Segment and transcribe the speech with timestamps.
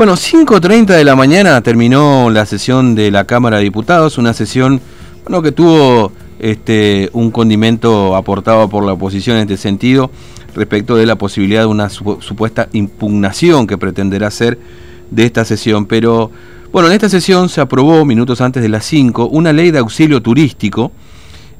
[0.00, 4.80] Bueno, 5.30 de la mañana terminó la sesión de la Cámara de Diputados, una sesión
[5.24, 10.10] bueno, que tuvo este, un condimento aportado por la oposición en este sentido
[10.54, 14.58] respecto de la posibilidad de una supuesta impugnación que pretenderá hacer
[15.10, 15.84] de esta sesión.
[15.84, 16.30] Pero
[16.72, 20.22] bueno, en esta sesión se aprobó, minutos antes de las 5, una ley de auxilio
[20.22, 20.92] turístico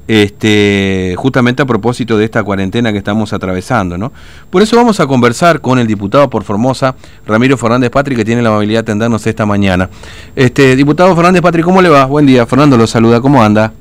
[0.07, 3.97] este, justamente a propósito de esta cuarentena que estamos atravesando.
[3.97, 4.11] ¿no?
[4.49, 6.95] Por eso vamos a conversar con el diputado por Formosa,
[7.25, 9.89] Ramiro Fernández Patri, que tiene la amabilidad de atendernos esta mañana.
[10.35, 12.05] Este, diputado Fernández Patri, ¿cómo le va?
[12.05, 13.73] Buen día, Fernando lo saluda, ¿cómo anda?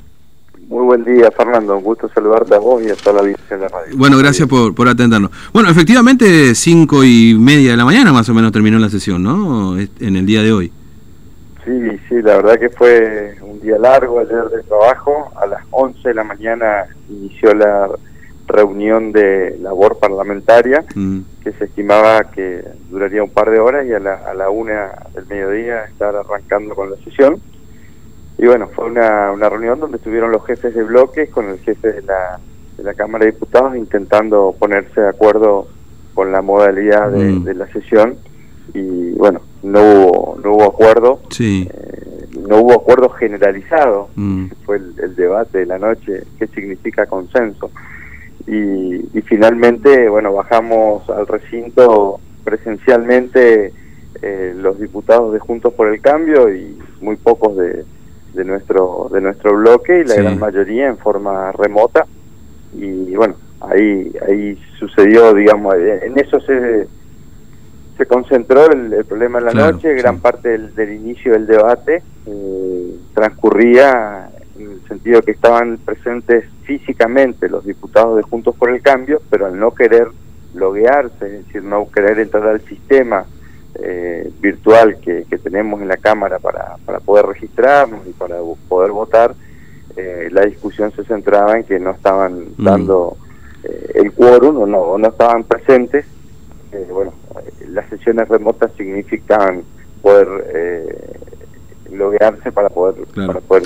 [0.68, 1.76] Muy buen día, Fernando.
[1.76, 3.96] Un gusto saludarte a vos y a toda la audiencia de la radio.
[3.96, 5.32] Bueno, gracias por, por atendernos.
[5.52, 9.76] Bueno, efectivamente, cinco y media de la mañana más o menos terminó la sesión, ¿no?
[9.76, 10.73] En el día de hoy.
[11.64, 15.30] Sí, sí, la verdad que fue un día largo ayer de trabajo.
[15.37, 17.88] A las 11 de la mañana inició la
[18.46, 21.20] reunión de labor parlamentaria, mm.
[21.42, 24.91] que se estimaba que duraría un par de horas y a la, a la una
[25.15, 27.41] del mediodía estar arrancando con la sesión.
[28.38, 31.93] Y bueno, fue una, una reunión donde estuvieron los jefes de bloques con el jefe
[31.93, 32.40] de la,
[32.77, 35.68] de la Cámara de Diputados intentando ponerse de acuerdo
[36.15, 37.45] con la modalidad de, mm.
[37.45, 38.16] de la sesión.
[38.73, 41.21] Y bueno, no hubo, no hubo acuerdo.
[41.30, 41.69] Sí.
[41.73, 44.09] Eh, no hubo acuerdo generalizado.
[44.16, 44.46] Mm.
[44.65, 47.71] Fue el, debate de la noche, qué significa consenso.
[48.46, 53.73] Y, finalmente, bueno, bajamos al recinto presencialmente
[54.23, 57.85] eh, los diputados de Juntos por el Cambio y muy pocos de,
[58.35, 62.07] de nuestro de nuestro bloque y la gran mayoría en forma remota
[62.74, 66.87] y bueno ahí ahí sucedió digamos en eso se
[68.00, 74.31] se concentró el, problema en la noche, gran parte del, inicio del debate eh, transcurría
[74.59, 79.44] en el sentido que estaban presentes físicamente los diputados de Juntos por el Cambio, pero
[79.44, 80.09] al no querer
[80.54, 83.26] loguearse, es decir, no querer entrar al sistema
[83.75, 89.34] eh, virtual que, tenemos en la Cámara para, para poder registrarnos y para poder votar,
[89.94, 92.65] eh, la discusión se centraba en que no estaban mm.
[92.65, 93.19] dando
[93.94, 96.06] el quórum o no, o no estaban presentes.
[96.91, 97.12] bueno,
[97.69, 99.63] las sesiones remotas significan
[100.03, 101.21] poder eh,
[101.93, 103.65] loguearse para poder para poder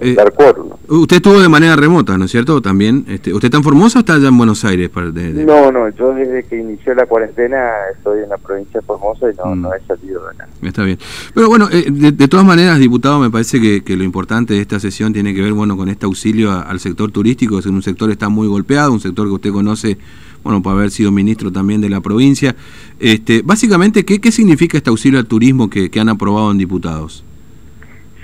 [0.00, 0.70] eh, dar quórum.
[0.88, 2.60] Usted estuvo de manera remota, ¿no es cierto?
[2.60, 3.04] También.
[3.08, 4.90] Este, ¿Usted está en Formosa o está allá en Buenos Aires?
[4.94, 9.36] No, no, yo desde que inició la cuarentena estoy en la provincia de Formosa y
[9.36, 9.62] no, mm.
[9.62, 10.48] no he salido de acá.
[10.62, 10.98] Está bien.
[11.34, 14.80] Pero bueno, eh, de, todas maneras, diputado, me parece que, que, lo importante de esta
[14.80, 18.28] sesión tiene que ver bueno con este auxilio al sector turístico, es un sector está
[18.28, 19.98] muy golpeado, un sector que usted conoce
[20.42, 22.54] bueno, por haber sido ministro también de la provincia.
[22.98, 27.24] Este, básicamente, ¿qué, qué significa este auxilio al turismo que, han aprobado en diputados?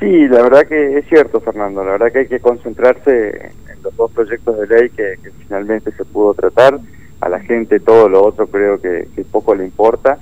[0.00, 1.84] Sí, la verdad que es cierto, Fernando.
[1.84, 5.16] La verdad que hay que concentrarse en los dos proyectos de ley que,
[5.46, 6.78] finalmente se pudo tratar.
[7.20, 10.18] A la gente todo lo otro creo que, poco le importa.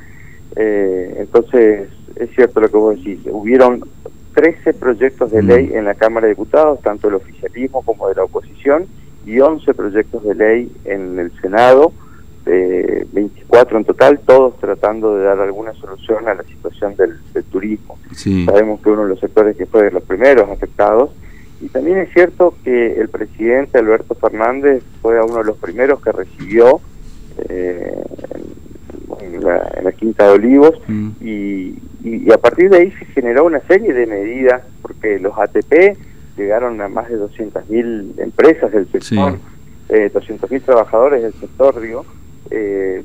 [0.56, 3.20] Eh, entonces, es cierto lo que vos decís.
[3.30, 3.84] Hubieron
[4.34, 5.46] 13 proyectos de mm.
[5.46, 8.86] ley en la Cámara de Diputados, tanto del oficialismo como de la oposición,
[9.26, 11.92] y 11 proyectos de ley en el Senado,
[12.44, 17.98] 24 en total, todos tratando de dar alguna solución a la situación del, turismo.
[18.14, 21.10] Sabemos que uno de los sectores que fue de los primeros afectados,
[21.60, 26.12] y también es cierto que el presidente Alberto Fernández fue uno de los primeros que
[26.12, 26.80] recibió
[27.48, 28.02] eh,
[29.20, 31.10] en, la, Quinta de Olivos, mm.
[31.20, 35.96] y, y, a partir de ahí se generó una serie de medidas, porque los ATP
[36.36, 39.38] llegaron a más de 200.000 empresas del sector,
[39.88, 42.04] eh, 200.000 trabajadores del sector, digo.
[42.50, 43.02] Eh,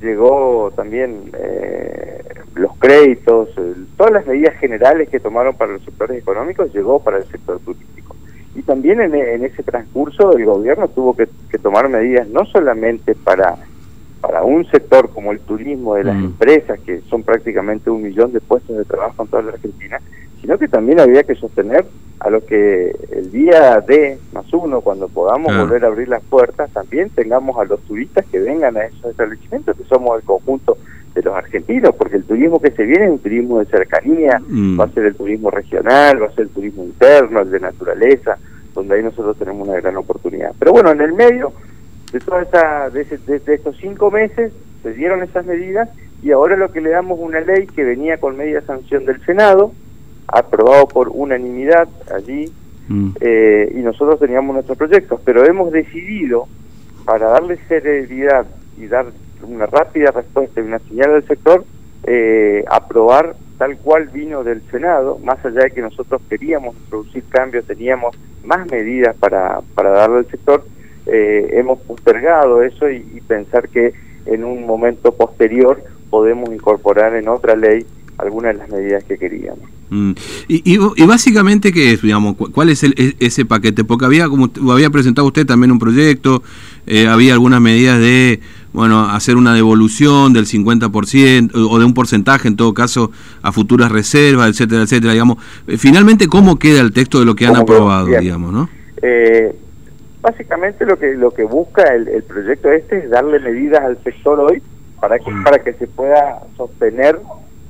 [0.00, 2.22] llegó también eh,
[2.54, 3.50] los créditos,
[3.96, 8.16] todas las medidas generales que tomaron para los sectores económicos llegó para el sector turístico.
[8.54, 11.28] Y también en, ese transcurso el gobierno tuvo que,
[11.62, 13.56] tomar medidas no solamente para
[14.20, 16.24] para un sector como el turismo de las mm.
[16.24, 19.98] empresas, que son prácticamente un millón de puestos de trabajo en toda la Argentina,
[20.40, 21.84] sino que también había que sostener
[22.20, 26.70] a lo que el día D más uno, cuando podamos volver a abrir las puertas,
[26.70, 30.76] también tengamos a los turistas que vengan a esos establecimientos, que somos el conjunto
[31.14, 34.78] de los argentinos, porque el turismo que se viene es un turismo de cercanía, mm.
[34.78, 38.38] va a ser el turismo regional, va a ser el turismo interno, el de naturaleza,
[38.74, 40.52] donde ahí nosotros tenemos una gran oportunidad.
[40.58, 41.52] Pero bueno, en el medio
[42.12, 44.52] de toda esa, de, de estos cinco meses
[44.82, 45.88] se dieron esas medidas
[46.22, 49.72] y ahora lo que le damos una ley que venía con media sanción del Senado,
[50.28, 52.52] aprobado por unanimidad allí,
[52.88, 53.10] mm.
[53.20, 56.48] eh, y nosotros teníamos nuestros proyectos, pero hemos decidido,
[57.04, 58.46] para darle seriedad
[58.78, 59.06] y dar
[59.42, 61.64] una rápida respuesta y una señal al sector,
[62.04, 67.66] eh, aprobar tal cual vino del Senado, más allá de que nosotros queríamos introducir cambios,
[67.66, 70.64] teníamos más medidas para, para darle al sector,
[71.06, 73.92] eh, hemos postergado eso y pensar que
[74.26, 77.86] en un momento posterior podemos incorporar en otra ley
[78.22, 79.68] algunas de las medidas que queríamos.
[79.90, 80.12] Mm.
[80.48, 82.02] Y, y, básicamente, ¿qué es?
[82.02, 83.84] Digamos, ¿Cuál es el, e, ese paquete?
[83.84, 86.42] Porque había, como había presentado usted también un proyecto,
[86.86, 88.40] eh, había algunas medidas de,
[88.72, 93.10] bueno, hacer una devolución del 50% o de un porcentaje, en todo caso,
[93.42, 95.12] a futuras reservas, etcétera, etcétera.
[95.12, 98.68] Digamos, eh, finalmente, ¿cómo queda el texto de lo que han aprobado, digamos, no?
[99.02, 99.52] Eh,
[100.20, 104.38] básicamente lo que lo que busca el, el, proyecto este es darle medidas al sector
[104.38, 104.62] hoy
[105.00, 105.44] para que mm.
[105.44, 107.18] para que se pueda sostener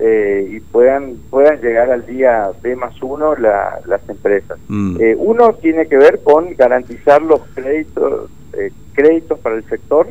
[0.03, 4.59] eh, y puedan puedan llegar al día B más uno las empresas.
[4.69, 4.97] Mm.
[4.99, 10.09] Eh, uno tiene que ver con garantizar los créditos eh, créditos para el sector.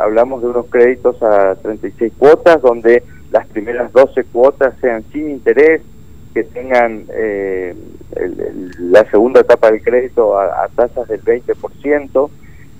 [0.00, 5.82] hablamos de unos créditos a 36 cuotas, donde las primeras 12 cuotas sean sin interés,
[6.34, 7.04] que tengan
[8.80, 12.30] la segunda etapa del crédito a, a tasas del 20%,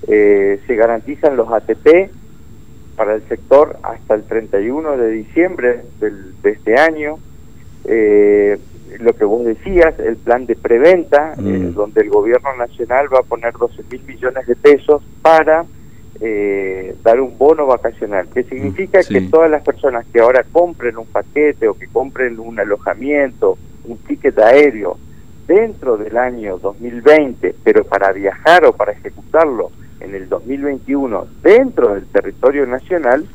[0.07, 2.11] se garantizan los ATP
[2.97, 7.19] para el sector hasta el 31 de diciembre de este año.
[7.85, 8.59] Eh,
[8.99, 11.75] lo que vos decías, el plan de preventa, eh, mm.
[11.75, 15.65] donde el gobierno nacional va a poner 12 mil millones de pesos para
[16.21, 21.07] eh, dar un bono vacacional, que significa que todas las personas que ahora compren un
[21.07, 24.99] paquete o que compren un alojamiento, un ticket aéreo
[25.47, 29.71] dentro del año 2020, pero para viajar o para ejecutarlo
[30.01, 33.27] en el 2021 dentro del territorio nacional,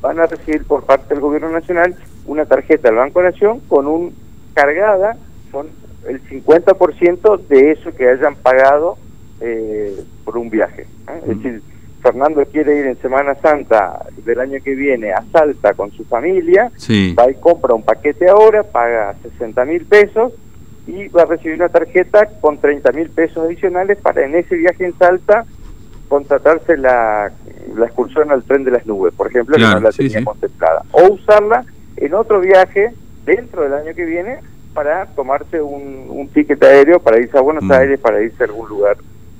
[0.00, 1.94] van a recibir por parte del gobierno nacional
[2.26, 4.14] una tarjeta del Banco Nación con un
[4.54, 5.16] cargada
[5.50, 5.68] con
[6.06, 8.96] el 50% de eso que hayan pagado
[9.40, 10.82] eh, por un viaje.
[10.82, 11.20] ¿eh?
[11.22, 11.62] Es decir,
[12.02, 16.70] Fernando quiere ir en Semana Santa del año que viene a Salta con su familia,
[17.18, 20.32] va y compra un paquete ahora, paga 60 mil pesos
[20.90, 24.84] y va a recibir una tarjeta con 30 mil pesos adicionales para en ese viaje
[24.84, 25.44] en Salta
[26.08, 27.30] contratarse la,
[27.76, 31.12] la excursión al tren de las nubes, por ejemplo, que no la tenía contemplada, o
[31.12, 31.64] usarla
[31.96, 32.92] en otro viaje
[33.24, 34.38] dentro del año que viene
[34.74, 37.72] para tomarse un, un ticket aéreo para irse a Buenos mm.
[37.72, 38.96] Aires, para irse a algún lugar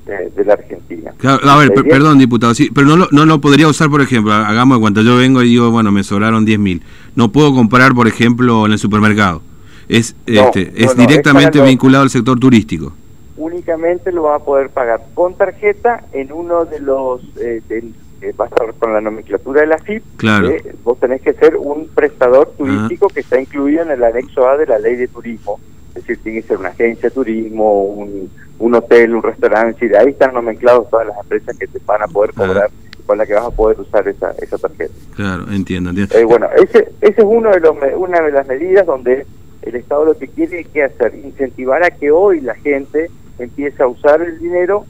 [0.06, 1.12] de, la Argentina.
[1.22, 4.78] a ver, perdón, diputado, sí, pero no lo, no lo podría usar, por ejemplo, hagamos
[4.78, 6.82] cuando yo vengo y digo, bueno, me sobraron 10 mil.
[7.14, 9.42] No puedo comprar, por ejemplo, en el supermercado.
[9.90, 12.92] Es, este, es directamente vinculado al sector turístico
[13.40, 18.44] únicamente lo va a poder pagar con tarjeta en uno de los, eh, eh va
[18.44, 20.50] a estar con la nomenclatura de la FIP, claro.
[20.50, 24.58] Eh, vos tenés que ser un prestador turístico que está incluido en el anexo A
[24.58, 25.58] de la ley de turismo.
[25.88, 29.96] Es decir, tiene que ser una agencia de turismo, un, un hotel, un restaurante, y
[29.96, 32.70] ahí están nomenclados todas las empresas que te van a poder cobrar
[33.06, 34.92] con la que vas a poder usar esa, esa tarjeta.
[35.16, 36.14] Claro, entiendo, entiendo.
[36.14, 39.26] Eh, bueno, ese, ese es uno de los, una de las medidas donde
[39.62, 43.88] el Estado lo que quiere que hacer, incentivar a que hoy la gente empieza a
[43.88, 44.84] usar el dinero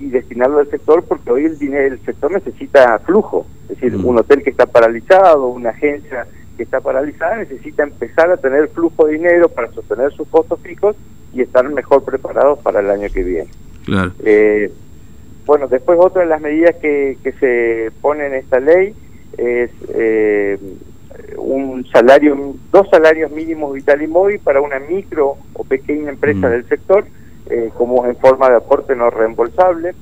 [0.00, 4.04] y destinarlo al sector porque hoy el dinero el sector necesita flujo, es decir, mm.
[4.04, 6.26] un hotel que está paralizado, una agencia
[6.56, 10.96] que está paralizada necesita empezar a tener flujo de dinero para sostener sus costos fijos
[11.32, 13.50] y estar mejor preparados para el año que viene.
[13.84, 14.12] Claro.
[14.24, 14.72] Eh,
[15.46, 18.94] bueno, después otra de las medidas que, que se pone en esta ley
[19.38, 20.58] es eh,
[21.36, 26.50] un salario, dos salarios mínimos vital y móvil para una micro o pequeña empresa mm.
[26.50, 27.04] del sector
[27.50, 29.94] eh, como en forma de aporte no reembolsable.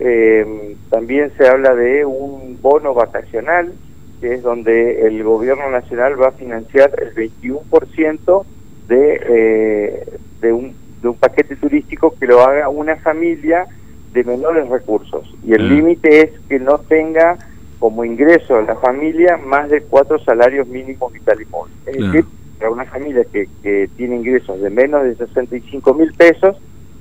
[0.00, 3.72] Eh, también se habla de un bono vacacional,
[4.20, 8.44] que es donde el gobierno nacional va a financiar el 21%
[8.88, 10.06] de, eh,
[10.40, 13.66] de, un, de un paquete turístico que lo haga una familia
[14.12, 15.30] de menores recursos.
[15.44, 15.74] Y el mm.
[15.74, 17.36] límite es que no tenga
[17.78, 21.72] como ingreso a la familia más de cuatro salarios mínimos vital y móvil.
[21.86, 22.24] Es decir,
[22.58, 26.56] para una familia que, que tiene ingresos de menos de 65 mil pesos,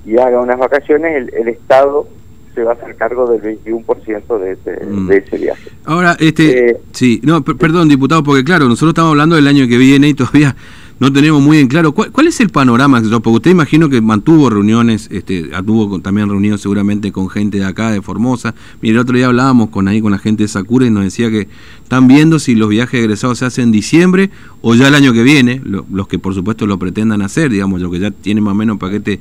[0.08, 2.08] y haga unas vacaciones, el, Estado
[2.56, 5.08] se va a hacer cargo del 21% de ese, mm.
[5.08, 5.70] de ese viaje.
[5.84, 9.78] Ahora, este, eh, sí, no, perdón, diputado, porque claro, nosotros estamos hablando del año que
[9.78, 10.56] viene y todavía
[11.00, 13.02] no tenemos muy en claro cuál, es el panorama.
[13.02, 17.92] Porque usted imagino que mantuvo reuniones, este, tuvo también reunidos seguramente con gente de acá,
[17.92, 18.56] de Formosa.
[18.82, 21.30] Mire, el otro día hablábamos con ahí con la gente de Sakura y nos decía
[21.30, 21.48] que
[21.84, 25.24] están viendo si los viajes egresados se hacen en diciembre o ya el año que
[25.24, 28.56] viene, los que por supuesto lo pretendan hacer, digamos, los que ya tienen más o
[28.56, 29.20] menos paquete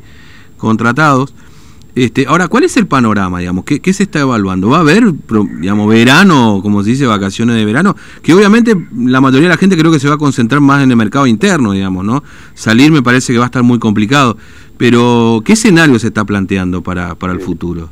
[0.57, 1.35] contratados.
[1.97, 3.65] Este, ahora, ¿cuál es el panorama, digamos?
[3.65, 4.69] ¿Qué, ¿Qué, se está evaluando?
[4.69, 5.05] ¿Va a haber,
[5.59, 7.97] digamos, verano, como se dice, vacaciones de verano?
[8.23, 10.91] Que obviamente la mayoría de la gente creo que se va a concentrar más en
[10.91, 12.23] el mercado interno, digamos, ¿no?
[12.53, 14.37] Salir me parece que va a estar muy complicado.
[14.77, 17.89] Pero, ¿qué escenario se está planteando para, para el futuro?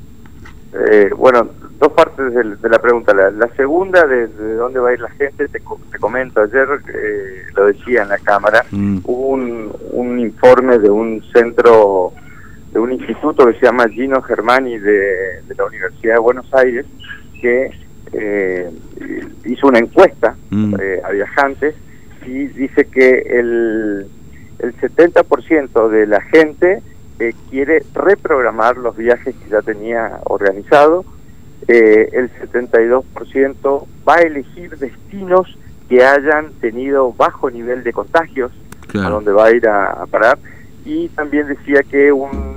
[0.75, 1.49] Eh, bueno,
[1.81, 3.15] dos partes de, la pregunta.
[3.15, 5.61] La, segunda, de, dónde va a ir la gente, te,
[5.99, 6.43] comento.
[6.43, 8.99] Ayer, eh, lo decía en la Cámara, mm.
[9.05, 12.13] hubo un, un informe de un centro
[12.75, 16.85] de un instituto que se llama Gino Germani de, la Universidad de Buenos Aires,
[17.41, 17.71] que
[18.13, 18.71] eh,
[19.47, 20.75] hizo una encuesta mm.
[20.79, 21.75] eh, a viajantes
[22.25, 24.07] sí dice que el,
[24.59, 26.83] el 70% de la gente
[27.19, 31.05] eh, quiere reprogramar los viajes que ya tenía organizado,
[31.69, 38.53] eh, el 72% va a elegir destinos que hayan tenido bajo nivel de contagios,
[38.95, 40.39] a donde va a ir a parar,
[40.85, 42.54] y también decía que un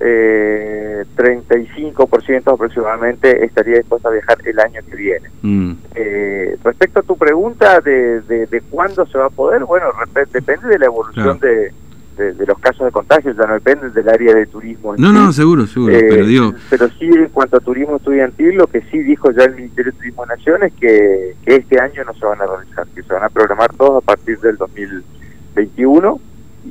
[0.00, 5.30] eh, 35% aproximadamente estaría dispuesto a viajar el año que viene.
[5.42, 5.72] Mm.
[5.94, 9.86] Eh, respecto a tu pregunta de, de, cuándo se va a poder, bueno,
[10.32, 11.72] depende de la evolución de,
[12.16, 14.94] de, los casos de contagio, ya no depende del área de turismo.
[14.96, 16.54] No, no, seguro, seguro, eh, pero digo...
[16.70, 19.98] Pero sí, en cuanto a turismo estudiantil, lo que sí dijo ya el Ministerio de
[19.98, 23.12] Turismo de Nación es que, que este año no se van a realizar, que se
[23.12, 26.20] van a programar todos a partir del 2021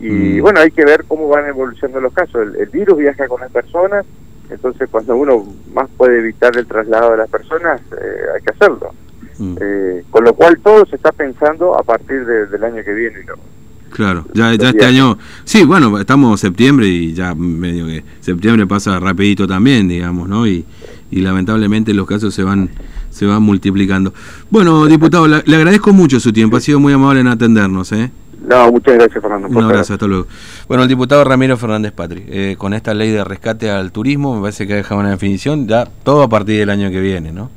[0.05, 0.41] y mm.
[0.41, 2.47] bueno, hay que ver cómo van evolucionando los casos.
[2.57, 4.05] El, virus viaja con las personas,
[4.50, 8.93] entonces cuando uno más puede evitar el traslado de las personas, eh, hay que hacerlo.
[9.39, 9.55] Mm.
[9.59, 13.17] Eh, con lo cual todo se está pensando a partir del año que viene.
[13.91, 18.67] Claro, ya, ya este año, sí, bueno, estamos en septiembre y ya medio que septiembre
[18.67, 20.45] pasa rapidito también, digamos, ¿no?
[20.45, 20.65] Y,
[21.12, 22.69] y lamentablemente los casos se van
[23.09, 24.13] se van multiplicando.
[24.50, 28.12] Bueno, diputado, le, le agradezco mucho su tiempo, ha sido muy amable en atendernos, ¿eh?
[28.47, 29.47] No, muchas gracias, Fernando.
[29.47, 30.27] Un abrazo, hasta luego.
[30.67, 34.41] Bueno, el diputado Ramiro Fernández Patri, eh, con esta ley de rescate al turismo, me
[34.41, 37.49] parece que ha dejado una definición, ya todo a partir del año que viene, ¿no?